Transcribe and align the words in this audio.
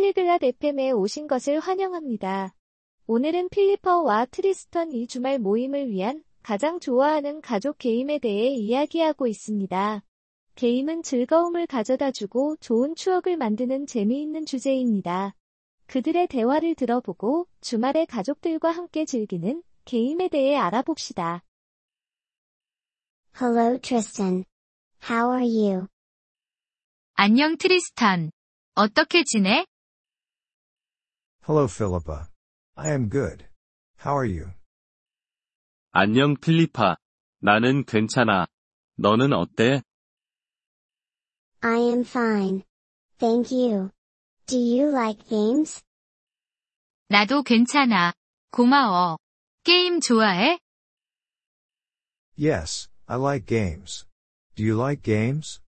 팔리글랏 0.00 0.42
FM에 0.42 0.92
오신 0.92 1.26
것을 1.26 1.60
환영합니다. 1.60 2.54
오늘은 3.06 3.50
필리퍼와 3.50 4.26
트리스턴 4.26 4.92
이 4.92 5.06
주말 5.06 5.38
모임을 5.38 5.90
위한 5.90 6.24
가장 6.42 6.80
좋아하는 6.80 7.40
가족 7.42 7.76
게임에 7.78 8.18
대해 8.18 8.48
이야기하고 8.48 9.26
있습니다. 9.26 10.02
게임은 10.54 11.02
즐거움을 11.02 11.66
가져다 11.66 12.12
주고 12.12 12.56
좋은 12.60 12.94
추억을 12.94 13.36
만드는 13.36 13.86
재미있는 13.86 14.46
주제입니다. 14.46 15.34
그들의 15.86 16.28
대화를 16.28 16.74
들어보고 16.76 17.46
주말에 17.60 18.06
가족들과 18.06 18.70
함께 18.70 19.04
즐기는 19.04 19.62
게임에 19.84 20.28
대해 20.28 20.56
알아봅시다. 20.56 21.44
Hello 23.40 23.78
Tristan. 23.78 24.44
How 25.08 25.36
are 25.36 25.46
you? 25.46 25.86
안녕 27.14 27.56
트리스탄. 27.58 28.30
어떻게 28.74 29.24
지내? 29.24 29.66
Hello, 31.42 31.66
Phillipa. 31.66 32.28
I 32.76 32.90
am 32.90 33.08
good. 33.08 33.46
How 33.96 34.14
are 34.16 34.26
you? 34.26 34.52
안녕, 35.92 36.36
필리파. 36.36 36.96
나는 37.40 37.84
괜찮아. 37.84 38.46
너는 38.96 39.32
어때? 39.32 39.82
I 41.62 41.78
am 41.78 42.04
fine. 42.04 42.62
Thank 43.18 43.50
you. 43.52 43.90
Do 44.46 44.58
you 44.58 44.90
like 44.90 45.28
games? 45.28 45.82
나도 47.08 47.42
괜찮아. 47.42 48.12
고마워. 48.52 49.18
게임 49.64 50.00
좋아해? 50.00 50.58
Yes, 52.36 52.88
I 53.06 53.16
like 53.16 53.46
games. 53.46 54.06
Do 54.54 54.62
you 54.64 54.76
like 54.78 55.02
games? 55.02 55.60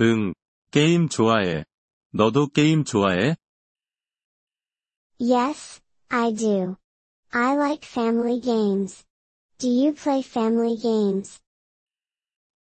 응, 0.00 0.34
게임 0.70 1.08
좋아해. 1.08 1.64
너도 2.12 2.46
게임 2.48 2.84
좋아해? 2.84 3.36
Yes, 5.19 5.79
I 6.09 6.31
do. 6.33 6.77
I 7.31 7.55
like 7.55 7.85
family 7.85 8.39
games. 8.41 9.03
Do 9.59 9.69
you 9.69 9.93
play 9.93 10.21
family 10.21 10.75
games? 10.75 11.39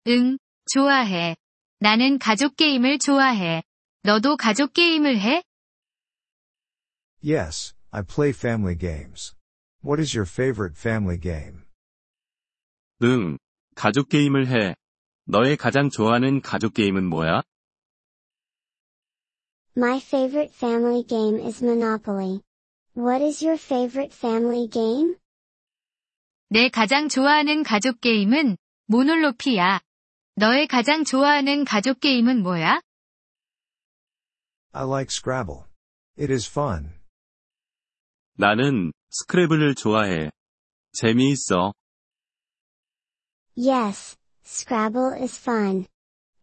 응, 0.07 0.37
좋아해. 0.71 1.35
나는 1.79 2.17
가족 2.17 2.55
게임을 2.55 2.97
좋아해. 2.99 3.63
너도 4.03 4.37
가족 4.37 4.73
게임을 4.73 5.19
해? 5.19 5.43
Yes, 7.23 7.73
I 7.91 8.03
play 8.03 8.31
family 8.31 8.75
games. 8.77 9.35
What 9.83 10.01
is 10.01 10.15
your 10.15 10.27
favorite 10.27 10.75
family 10.77 11.19
game? 11.19 11.65
응, 13.03 13.37
가족 13.75 14.09
게임을 14.09 14.47
해. 14.47 14.75
너의 15.25 15.57
가장 15.57 15.89
좋아하는 15.89 16.41
가족 16.41 16.73
게임은 16.73 17.05
뭐야? 17.05 17.43
My 19.75 19.99
favorite 19.99 20.51
family 20.51 21.03
game 21.03 21.39
is 21.39 21.61
Monopoly. 21.61 22.41
What 22.93 23.21
is 23.21 23.43
your 23.43 23.57
favorite 23.57 24.11
family 24.11 24.67
game? 24.67 25.15
내 26.49 26.69
가장 26.69 27.09
좋아하는 27.09 27.63
가족 27.63 28.01
게임은 28.01 28.57
모놀로피야. 28.87 29.81
너의 30.35 30.67
가장 30.67 31.03
좋아하는 31.03 31.65
가족 31.65 31.99
게임은 31.99 32.41
뭐야? 32.41 32.81
I 34.73 34.83
like 34.85 35.09
Scrabble. 35.11 35.65
It 36.17 36.31
is 36.31 36.49
fun. 36.49 36.93
나는 38.33 38.91
스크래블을 39.09 39.75
좋아해. 39.75 40.31
재미있어. 40.93 41.73
Yes, 43.55 44.15
Scrabble 44.43 45.13
is 45.21 45.37
fun. 45.37 45.85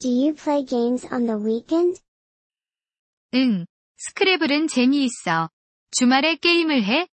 Do 0.01 0.09
you 0.09 0.35
play 0.35 0.65
games 0.65 1.07
on 1.11 1.27
the 1.27 1.39
weekend? 1.39 2.01
응, 3.36 3.66
스크래블은 3.98 4.68
재미있어. 4.68 5.50
주말에 5.92 6.36
게임을 6.38 6.84
해? 6.84 7.08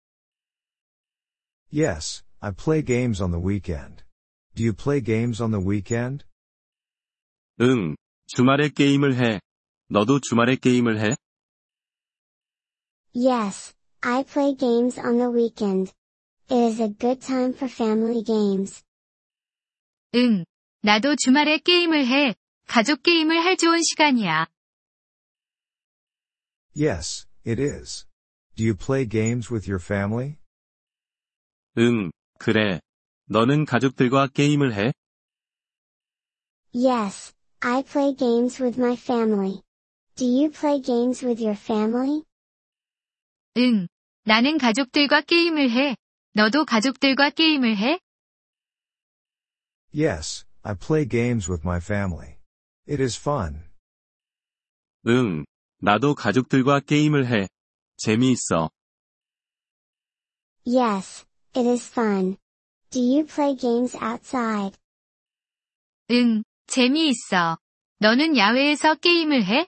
Yes, 1.72 2.22
I 2.38 2.52
play 2.52 2.84
games 2.84 3.20
on 3.20 3.32
the 3.32 3.44
weekend. 3.44 4.04
Do 4.54 4.62
you 4.62 4.72
play 4.72 5.02
games 5.02 5.42
on 5.42 5.50
the 5.50 5.64
weekend? 5.64 6.24
응, 7.60 7.96
주말에 8.26 8.68
게임을 8.68 9.16
해. 9.16 9.40
너도 9.88 10.20
주말에 10.20 10.54
게임을 10.54 11.00
해? 11.00 11.16
Yes, 13.12 13.74
I 14.00 14.22
play 14.22 14.56
games 14.56 15.00
on 15.00 15.18
the 15.18 15.30
weekend. 15.32 15.92
It 16.48 16.54
is 16.54 16.80
a 16.80 16.88
good 16.88 17.20
time 17.20 17.54
for 17.54 17.68
family 17.68 18.22
games. 18.22 18.84
응, 20.14 20.44
나도 20.82 21.16
주말에 21.16 21.58
게임을 21.58 22.06
해. 22.06 22.34
가족 22.66 23.02
게임을 23.02 23.44
할 23.44 23.56
좋은 23.56 23.80
시간이야. 23.82 24.46
Yes, 26.73 27.25
it 27.43 27.59
is. 27.59 28.05
Do 28.55 28.63
you 28.63 28.75
play 28.75 29.05
games 29.05 29.49
with 29.51 29.67
your 29.67 29.79
family? 29.79 30.37
응, 31.77 32.11
그래. 32.39 32.79
너는 33.25 33.65
가족들과 33.65 34.27
게임을 34.27 34.73
해? 34.73 34.93
Yes, 36.73 37.33
I 37.61 37.83
play 37.83 38.13
games 38.15 38.61
with 38.61 38.79
my 38.79 38.95
family. 38.95 39.61
Do 40.15 40.25
you 40.25 40.51
play 40.51 40.81
games 40.81 41.25
with 41.25 41.41
your 41.41 41.57
family? 41.57 42.23
응, 43.57 43.87
나는 44.23 44.57
가족들과 44.57 45.21
게임을 45.21 45.71
해. 45.71 45.95
너도 46.33 46.65
가족들과 46.65 47.31
게임을 47.31 47.77
해? 47.77 47.99
Yes, 49.93 50.45
I 50.63 50.75
play 50.75 51.07
games 51.07 51.49
with 51.49 51.65
my 51.65 51.77
family. 51.79 52.37
It 52.87 53.01
is 53.01 53.17
fun. 53.17 53.63
응, 55.07 55.45
나도 55.83 56.15
가족들과 56.15 56.81
게임을 56.81 57.27
해. 57.27 57.47
재미있어. 57.97 58.69
Yes, 60.65 61.25
it 61.55 61.67
is 61.67 61.87
fun. 61.89 62.37
Do 62.91 62.99
you 62.99 63.25
play 63.25 63.55
games 63.55 63.97
outside? 63.97 64.77
응, 66.11 66.43
재미있어. 66.67 67.57
너는 67.99 68.37
야외에서 68.37 68.95
게임을 68.95 69.45
해? 69.45 69.67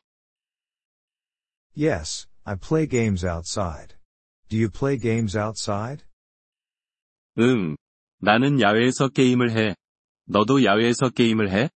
Yes, 1.77 2.27
I 2.43 2.55
play 2.55 2.87
games 2.87 3.25
outside. 3.25 3.95
Do 4.49 4.57
you 4.57 4.69
play 4.69 4.97
games 4.99 5.37
outside? 5.37 6.05
응, 7.39 7.77
나는 8.19 8.59
야외에서 8.59 9.09
게임을 9.09 9.51
해. 9.57 9.75
너도 10.25 10.63
야외에서 10.63 11.09
게임을 11.09 11.51
해? 11.51 11.69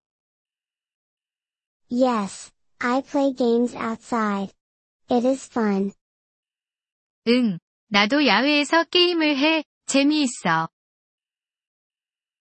Yes, 1.90 2.52
I 2.80 3.02
play 3.02 3.34
games 3.34 3.76
outside. 3.76 4.54
It 5.10 5.28
is 5.28 5.48
fun. 5.50 5.92
응, 7.28 7.60
나도 7.88 8.26
야외에서 8.26 8.84
게임을 8.86 9.38
해. 9.38 9.64
재미있어. 9.88 10.70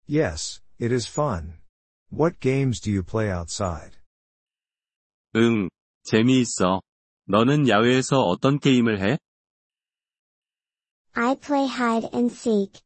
Yes, 0.08 0.62
it 0.82 0.94
is 0.94 1.10
fun. 1.10 1.60
What 2.12 2.40
games 2.40 2.80
do 2.80 2.92
you 2.92 3.04
play 3.04 3.30
outside? 3.32 3.98
응, 5.36 5.70
재미있어. 6.04 6.82
너는 7.28 7.68
야외에서 7.68 8.22
어떤 8.22 8.60
게임을 8.60 9.02
해? 9.02 9.18
I 11.14 11.36
play 11.36 11.68
hide 11.68 12.10
and 12.14 12.34
seek. 12.34 12.82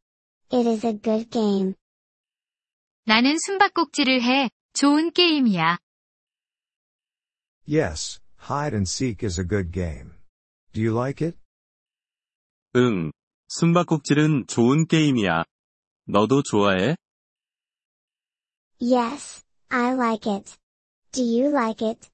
It 0.51 0.67
is 0.67 0.85
a 0.85 0.93
good 0.99 1.29
game. 1.29 1.73
나는 3.05 3.37
숨바꼭질을 3.39 4.21
해. 4.21 4.49
좋은 4.73 5.11
게임이야. 5.11 5.77
Yes, 7.66 8.20
hide 8.36 8.74
and 8.74 8.86
seek 8.86 9.22
is 9.22 9.38
a 9.38 9.44
good 9.44 9.72
game. 9.72 10.14
Do 10.72 10.82
you 10.82 10.92
like 10.92 11.22
it? 11.22 11.38
응, 12.76 13.10
숨바꼭질은 13.48 14.46
좋은 14.48 14.86
게임이야. 14.86 15.44
너도 16.06 16.42
좋아해? 16.42 16.96
Yes, 18.80 19.42
I 19.70 19.94
like 19.94 20.30
it. 20.30 20.56
Do 21.12 21.22
you 21.22 21.48
like 21.50 21.86
it? 21.86 22.10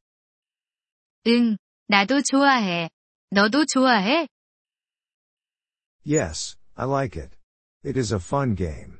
응, 1.27 1.56
나도 1.89 2.22
좋아해. 2.22 2.89
너도 3.31 3.65
좋아해? 3.66 4.28
Yes, 6.07 6.57
I 6.77 6.86
like 6.86 7.16
it. 7.21 7.36
It 7.84 7.98
is 7.98 8.15
a 8.15 8.21
fun 8.21 8.54
game. 8.54 8.98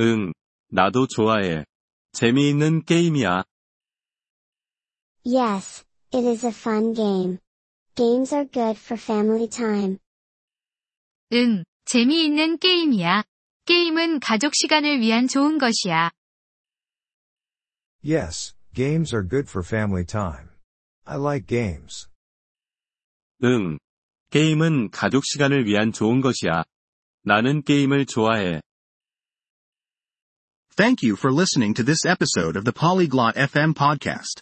응, 0.00 0.32
나도 0.70 1.06
좋아해. 1.06 1.64
재미있는 2.12 2.84
게임이야. 2.84 3.44
Yes, 5.27 5.83
it 6.11 6.25
is 6.25 6.43
a 6.43 6.51
fun 6.51 6.93
game. 6.93 7.39
Games 7.95 8.33
are 8.33 8.45
good 8.45 8.77
for 8.77 8.97
family 8.97 9.47
time. 9.47 9.99
응, 11.31 11.63
재미있는 11.85 12.57
게임이야. 12.59 13.23
게임은 13.65 14.19
가족 14.19 14.53
시간을 14.55 14.99
위한 14.99 15.27
좋은 15.27 15.57
것이야. 15.57 16.11
Yes, 18.03 18.53
games 18.73 19.15
are 19.15 19.27
good 19.27 19.49
for 19.49 19.65
family 19.65 20.05
time. 20.05 20.49
I 21.05 21.17
like 21.17 21.47
games. 21.47 22.07
응, 23.43 23.77
게임은 24.29 24.91
가족 24.91 25.23
시간을 25.25 25.65
위한 25.65 25.91
좋은 25.91 26.21
것이야. 26.21 26.63
나는 27.23 27.63
게임을 27.63 28.05
좋아해. 28.05 28.61
Thank 30.75 31.07
you 31.07 31.15
for 31.15 31.31
listening 31.31 31.73
to 31.75 31.83
this 31.83 32.05
episode 32.05 32.57
of 32.57 32.65
the 32.65 32.73
Polyglot 32.73 33.35
FM 33.35 33.73
podcast. 33.73 34.41